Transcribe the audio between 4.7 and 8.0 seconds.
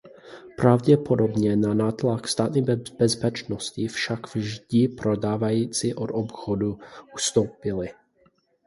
prodávající od obchodu ustoupili.